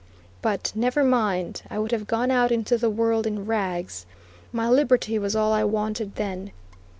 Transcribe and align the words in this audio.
But 0.41 0.71
never 0.73 1.03
mind! 1.03 1.61
I 1.69 1.77
would 1.77 1.91
have 1.91 2.07
gone 2.07 2.31
out 2.31 2.51
into 2.51 2.75
the 2.75 2.89
world 2.89 3.27
in 3.27 3.45
rags 3.45 4.07
my 4.51 4.67
liberty 4.67 5.19
was 5.19 5.35
all 5.35 5.53
I 5.53 5.63
wanted 5.63 6.15
then. 6.15 6.49